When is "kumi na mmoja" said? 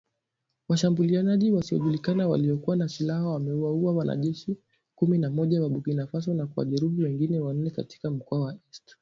4.95-5.61